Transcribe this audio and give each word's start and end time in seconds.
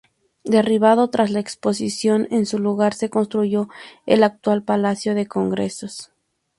Derribado 0.43 1.11
tras 1.11 1.29
la 1.29 1.39
Exposición, 1.39 2.27
en 2.31 2.47
su 2.47 2.57
lugar 2.57 2.95
se 2.95 3.11
construyó 3.11 3.69
el 4.07 4.23
actual 4.23 4.63
Palacio 4.63 5.13
de 5.13 5.27
Congresos. 5.27 6.11